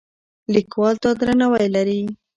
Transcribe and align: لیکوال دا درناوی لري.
لیکوال 0.53 0.95
دا 1.03 1.11
درناوی 1.19 1.67
لري. 1.75 2.01